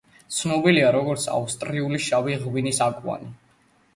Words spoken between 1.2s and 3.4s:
ავსტრიული შავი ღვინის აკვანი.